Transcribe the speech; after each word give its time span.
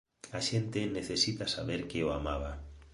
A 0.39 0.39
xente 0.49 0.81
necesita 0.97 1.45
saber 1.55 1.81
que 1.89 1.99
o 2.07 2.09
amaba. 2.19 2.51